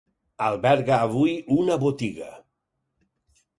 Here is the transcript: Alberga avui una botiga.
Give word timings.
Alberga 0.45 0.97
avui 1.09 1.35
una 1.57 1.77
botiga. 1.85 2.33